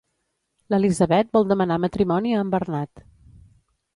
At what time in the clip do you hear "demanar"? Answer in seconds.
1.51-1.77